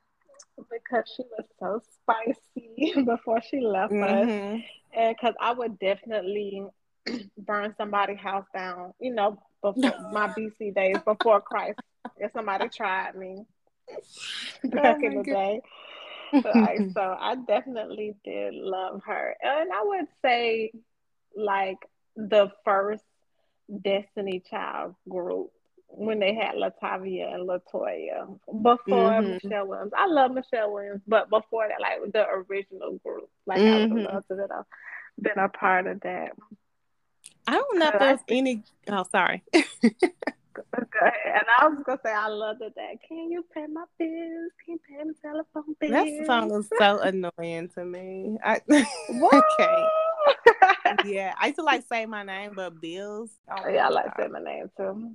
[0.71, 4.57] because she was so spicy before she left mm-hmm.
[4.57, 4.63] us,
[4.97, 6.65] and because I would definitely
[7.39, 8.95] burn somebody's house down.
[9.01, 11.81] You know, before my BC days before Christ,
[12.17, 13.45] if somebody tried me
[14.65, 15.33] back oh in the God.
[15.33, 15.61] day
[16.33, 19.37] like, so I definitely did love her.
[19.43, 20.73] And I would say
[21.37, 21.79] like
[22.17, 23.05] the first
[23.83, 25.51] Destiny Child group
[25.89, 29.33] when they had LaTavia and LeToya before mm-hmm.
[29.33, 29.93] Michelle Williams.
[29.97, 33.75] I love Michelle Williams, but before that, like the original group, like mm-hmm.
[33.75, 34.15] I would mm-hmm.
[34.15, 34.65] love to have
[35.21, 36.33] been a part of that.
[37.47, 38.63] I don't know if there's any.
[38.89, 39.43] Oh, sorry.
[40.75, 42.75] And I was gonna say I love that.
[43.09, 44.53] Can you pay my bills?
[44.65, 45.93] Can you pay my telephone bills?
[45.93, 48.37] That song is so annoying to me.
[48.45, 49.85] I, okay.
[51.05, 53.31] Yeah, I used to like say my name, but bills.
[53.51, 55.13] Oh, yeah, I like say my name too.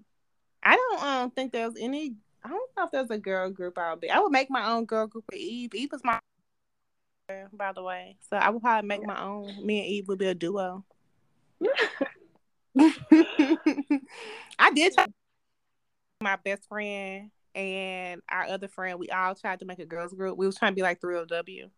[0.64, 2.16] I don't um think there's any.
[2.44, 4.10] I don't know if there's a girl group I would be.
[4.10, 5.74] I would make my own girl group with Eve.
[5.74, 6.20] Eve is my
[7.54, 8.18] by the way.
[8.30, 9.66] So I would probably make my own.
[9.66, 10.86] Me and Eve would be a duo.
[12.80, 15.06] I did try
[16.22, 19.00] my best friend and our other friend.
[19.00, 20.38] We all tried to make a girls group.
[20.38, 21.70] We was trying to be like 3LW.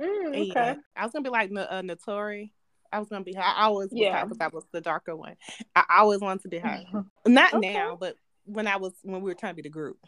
[0.00, 0.76] Mm, okay.
[0.94, 2.50] I was gonna be like uh, Naturi.
[2.92, 3.42] I was gonna be her.
[3.42, 5.36] I always yeah because I was the darker one.
[5.74, 6.68] I always wanted to be her.
[6.68, 7.32] Mm-hmm.
[7.32, 7.72] Not okay.
[7.72, 9.98] now, but when I was when we were trying to be the group.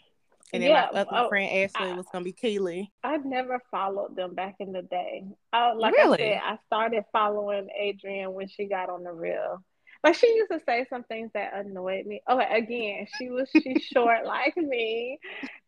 [0.53, 2.89] And then yeah, my other oh, friend Ashley I, was gonna be Kiely.
[3.05, 5.25] I've never followed them back in the day.
[5.53, 6.25] I, like really?
[6.25, 9.63] I said, I started following Adrienne when she got on the real.
[10.05, 12.23] Like she used to say some things that annoyed me.
[12.27, 15.19] Oh, again, she was she's short like me,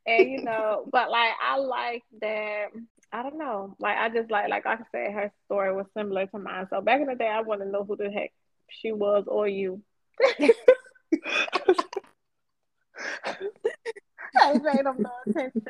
[0.07, 2.67] and you know, but like I like that.
[3.13, 3.77] I don't know.
[3.79, 6.67] Like I just like like I said, her story was similar to mine.
[6.71, 8.33] So back in the day, I want to know who the heck
[8.69, 9.83] she was or you.
[14.37, 15.63] I paid them no attention.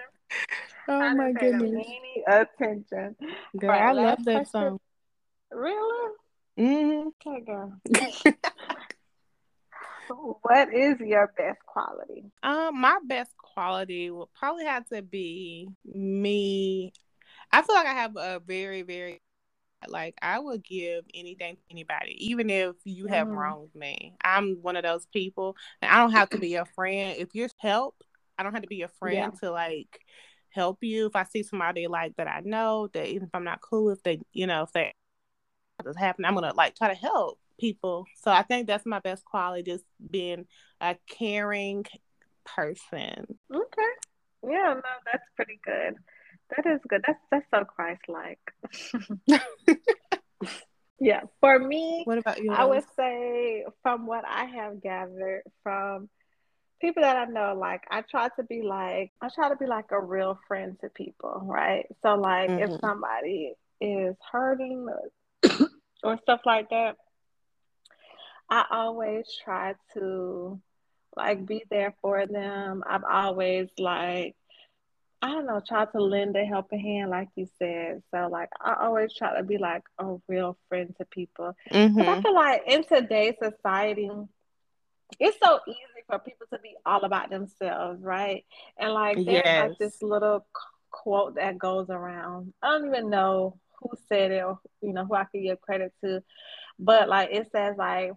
[0.88, 1.86] Oh I my goodness!
[1.86, 3.16] Any attention?
[3.58, 4.50] Girl, right, I love that question.
[4.50, 4.80] song.
[5.50, 6.14] Really?
[6.58, 7.28] Mm-hmm.
[7.28, 7.72] Okay, girl.
[10.42, 12.24] what is your best quality?
[12.42, 16.92] Um, my best quality would probably have to be me.
[17.52, 19.20] I feel like I have a very, very
[19.88, 23.36] like I would give anything to anybody, even if you have mm.
[23.36, 24.14] wronged me.
[24.22, 27.16] I'm one of those people, and I don't have to be a friend.
[27.18, 28.02] If you're help,
[28.38, 29.30] I don't have to be a friend yeah.
[29.40, 30.00] to like
[30.50, 31.06] help you.
[31.06, 34.02] If I see somebody like that I know that even if I'm not cool, if
[34.02, 34.92] they, you know, if they
[35.86, 38.06] is happening, I'm gonna like try to help people.
[38.22, 40.46] So I think that's my best quality, just being
[40.80, 41.86] a caring
[42.44, 43.38] person.
[43.54, 43.90] Okay.
[44.42, 45.94] Yeah, no, that's pretty good.
[46.56, 47.02] That is good.
[47.06, 48.40] That's that's so Christ like.
[51.00, 51.22] yeah.
[51.40, 52.52] For me, what about you?
[52.52, 56.08] I would say from what I have gathered from
[56.80, 59.92] people that I know, like I try to be like I try to be like
[59.92, 61.86] a real friend to people, right?
[62.02, 62.72] So like mm-hmm.
[62.72, 65.50] if somebody is hurting or,
[66.02, 66.96] or stuff like that,
[68.48, 70.60] I always try to
[71.16, 72.82] like be there for them.
[72.88, 74.36] I've always like
[75.22, 78.02] I don't know, try to lend a helping hand, like you said.
[78.10, 81.54] So, like, I always try to be like a real friend to people.
[81.70, 82.00] Mm-hmm.
[82.00, 84.10] I feel like in today's society,
[85.18, 85.76] it's so easy
[86.08, 88.44] for people to be all about themselves, right?
[88.78, 89.68] And like there's yes.
[89.68, 90.46] like this little
[90.90, 92.52] quote that goes around.
[92.62, 95.92] I don't even know who said it or you know who I could give credit
[96.04, 96.22] to,
[96.78, 98.12] but like it says like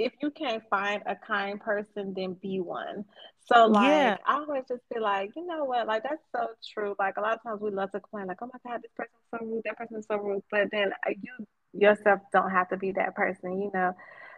[0.00, 3.04] if you can't find a kind person, then be one.
[3.44, 4.16] So like yeah.
[4.26, 6.94] I always just be like, you know what, like that's so true.
[6.98, 9.28] Like a lot of times we love to complain, like, oh my god, this person's
[9.30, 10.42] so rude, that person's so rude.
[10.50, 13.92] But then uh, you yourself don't have to be that person, you know.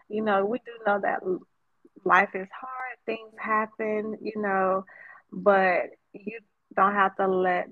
[0.08, 1.20] You know, we do know that
[2.04, 4.84] life is hard, things happen, you know,
[5.32, 6.38] but you
[6.76, 7.68] don't have to let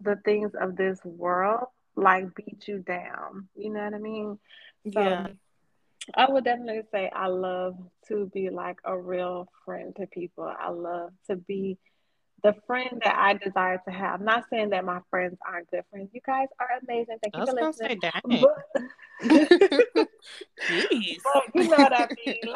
[0.00, 3.48] the things of this world like beat you down.
[3.56, 4.38] You know what I mean?
[4.92, 5.26] So, yeah.
[6.14, 7.76] I would definitely say I love
[8.08, 10.44] to be like a real friend to people.
[10.44, 11.78] I love to be
[12.42, 14.20] the friend that I desire to have.
[14.20, 16.10] I'm not saying that my friends aren't good friends.
[16.12, 17.16] You guys are amazing.
[17.22, 18.00] Thank you for listening.
[18.00, 20.08] Say, but,
[20.68, 21.16] Jeez.
[21.24, 22.36] but you know what I mean?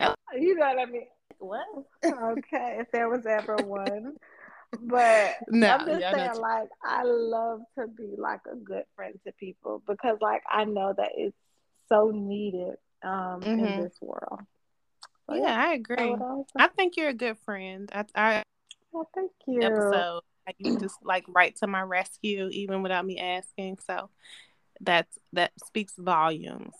[0.00, 1.06] Like, you know what I mean?
[1.38, 1.66] What?
[2.04, 4.14] Okay, if there was ever one.
[4.80, 9.32] But no, I'm just saying, like, I love to be like a good friend to
[9.32, 11.36] people because, like, I know that it's
[11.88, 13.64] so needed um, mm-hmm.
[13.64, 14.40] in this world.
[15.28, 16.16] So, yeah, yeah, I agree.
[16.56, 17.90] I think you're a good friend.
[17.94, 18.42] I, I
[18.92, 19.62] well, thank you.
[19.62, 20.20] Episode,
[20.58, 23.78] you just like right to my rescue, even without me asking.
[23.86, 24.10] So
[24.80, 26.74] that's that speaks volumes.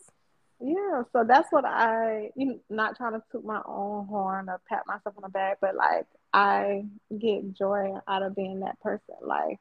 [0.60, 4.60] Yeah, so that's what I, you know, not trying to toot my own horn or
[4.68, 6.84] pat myself on the back, but like I
[7.18, 9.16] get joy out of being that person.
[9.22, 9.58] Like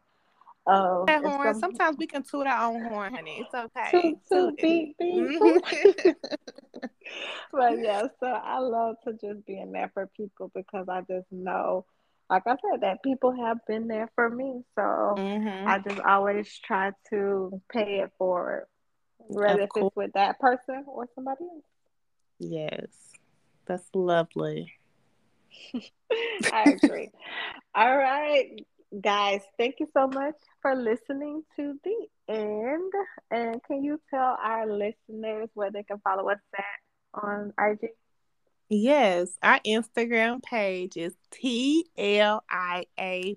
[0.67, 1.59] Oh, that horn.
[1.59, 3.43] Sometimes we can toot our own horn, honey.
[3.45, 3.89] It's okay.
[3.91, 5.41] Toot, toot, beep, beep.
[7.51, 11.31] but yeah, so I love to just be in there for people because I just
[11.31, 11.85] know,
[12.29, 14.61] like I said, that people have been there for me.
[14.75, 15.67] So mm-hmm.
[15.67, 18.67] I just always try to pay it forward,
[19.17, 21.63] whether it's with that person or somebody else.
[22.39, 22.87] Yes,
[23.65, 24.73] that's lovely.
[26.53, 27.09] I agree.
[27.75, 28.65] All right,
[28.99, 32.91] guys, thank you so much for listening to the end.
[33.29, 37.89] And can you tell our listeners where they can follow us at on IG?
[38.73, 42.39] Yes, our Instagram page is TLIA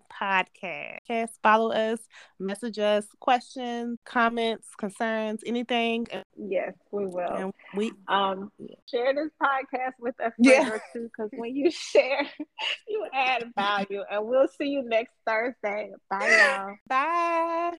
[0.09, 1.29] Podcast.
[1.43, 1.99] Follow us,
[2.39, 6.07] message us questions, comments, concerns, anything.
[6.37, 7.35] Yes, we will.
[7.35, 8.53] And we um
[8.89, 10.71] share this podcast with a friend yeah.
[10.71, 12.25] or two because when you share,
[12.87, 14.05] you add value.
[14.09, 15.91] And we'll see you next Thursday.
[16.09, 16.77] Bye, y'all.
[16.87, 17.73] Bye.